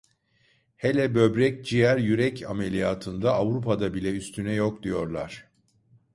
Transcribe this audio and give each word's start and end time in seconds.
Hele 0.75 1.15
böbrek, 1.15 1.65
ciğer, 1.65 1.97
yürek 1.97 2.43
ameliyatında 2.49 3.33
Avrupa'da 3.33 3.93
bile 3.93 4.11
üstüne 4.17 4.53
yok 4.53 4.83
diyorlar. 4.83 5.47